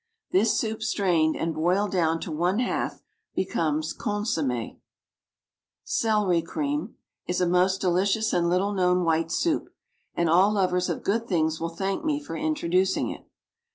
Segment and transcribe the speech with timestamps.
[0.31, 3.03] This soup strained, and boiled down to one half,
[3.35, 4.79] becomes consommé.
[5.83, 6.95] CELERY CREAM
[7.27, 9.69] is a most delicious and little known white soup,
[10.15, 13.27] and all lovers of good things will thank me for introducing it.